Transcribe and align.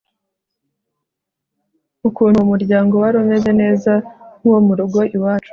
ukuntu 2.07 2.37
uwo 2.39 2.47
muryango 2.51 2.93
warumeze 3.03 3.49
neza 3.61 3.91
nkuwo 4.39 4.59
murugo 4.67 4.99
iwacu 5.15 5.49